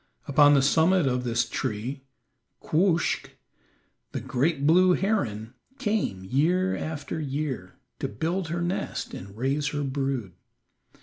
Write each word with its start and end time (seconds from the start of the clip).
Upon 0.27 0.55
the 0.55 0.63
summit 0.63 1.05
of 1.05 1.23
this 1.25 1.47
tree 1.47 2.01
Quoskh, 2.59 3.29
the 4.13 4.19
great 4.19 4.65
blue 4.65 4.93
heron, 4.93 5.53
came 5.77 6.23
year 6.23 6.75
after 6.75 7.19
year 7.19 7.75
to 7.99 8.07
build 8.07 8.47
her 8.47 8.63
nest 8.63 9.13
and 9.13 9.37
raise 9.37 9.67
her 9.67 9.83
brood. 9.83 10.33